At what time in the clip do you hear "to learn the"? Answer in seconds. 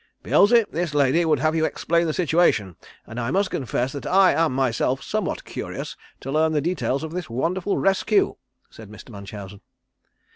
6.21-6.59